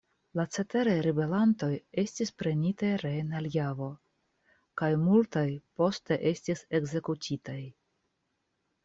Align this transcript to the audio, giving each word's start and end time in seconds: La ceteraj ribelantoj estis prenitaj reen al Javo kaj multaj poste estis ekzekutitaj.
La 0.37 0.43
ceteraj 0.55 0.93
ribelantoj 1.07 1.67
estis 2.03 2.31
prenitaj 2.41 2.89
reen 3.01 3.29
al 3.41 3.49
Javo 3.57 3.89
kaj 4.83 4.89
multaj 5.03 5.45
poste 5.83 6.19
estis 6.31 6.65
ekzekutitaj. 6.81 7.59